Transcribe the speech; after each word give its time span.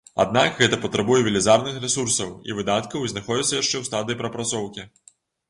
Аднак 0.21 0.55
гэта 0.61 0.77
патрабуе 0.85 1.17
велізарных 1.27 1.75
рэсурсаў 1.83 2.31
і 2.49 2.57
выдаткаў 2.61 2.99
і 3.05 3.11
знаходзіцца 3.13 3.47
яшчэ 3.61 3.71
ў 3.81 3.93
стадыі 3.93 4.21
прапрацоўкі. 4.25 4.89